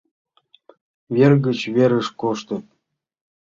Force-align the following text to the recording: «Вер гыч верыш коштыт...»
«Вер 1.15 1.33
гыч 1.45 1.59
верыш 1.75 2.07
коштыт...» 2.21 2.65